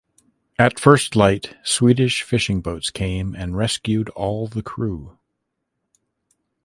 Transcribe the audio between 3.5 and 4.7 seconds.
rescued all the